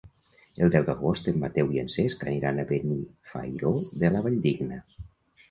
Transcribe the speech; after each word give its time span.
El 0.67 0.71
deu 0.75 0.85
d'agost 0.87 1.29
en 1.31 1.37
Mateu 1.43 1.69
i 1.75 1.81
en 1.81 1.91
Cesc 1.97 2.25
aniran 2.31 2.63
a 2.65 2.67
Benifairó 2.73 3.75
de 4.07 4.13
la 4.17 4.27
Valldigna. 4.31 4.83